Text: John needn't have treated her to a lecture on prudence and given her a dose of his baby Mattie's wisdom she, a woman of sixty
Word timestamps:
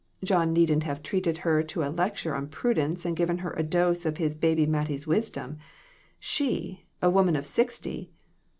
John 0.23 0.51
needn't 0.51 0.81
have 0.85 1.03
treated 1.03 1.37
her 1.45 1.61
to 1.61 1.83
a 1.83 1.91
lecture 1.93 2.33
on 2.33 2.47
prudence 2.47 3.05
and 3.05 3.15
given 3.15 3.37
her 3.37 3.53
a 3.53 3.61
dose 3.61 4.03
of 4.03 4.17
his 4.17 4.33
baby 4.33 4.65
Mattie's 4.65 5.05
wisdom 5.05 5.59
she, 6.19 6.87
a 7.03 7.09
woman 7.11 7.35
of 7.35 7.45
sixty 7.45 8.09